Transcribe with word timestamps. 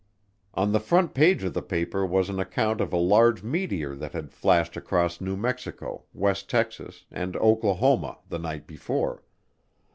On 0.55 0.71
the 0.71 0.79
front 0.79 1.13
page 1.13 1.43
of 1.43 1.53
the 1.53 1.61
paper 1.61 2.03
was 2.03 2.27
an 2.27 2.39
account 2.39 2.81
of 2.81 2.91
a 2.91 2.97
large 2.97 3.43
meteor 3.43 3.93
that 3.93 4.13
had 4.13 4.31
flashed 4.33 4.75
across 4.75 5.21
New 5.21 5.37
Mexico, 5.37 6.05
west 6.11 6.49
Texas, 6.49 7.05
and 7.11 7.35
Oklahoma 7.35 8.17
the 8.27 8.39
night 8.39 8.65
before. 8.65 9.21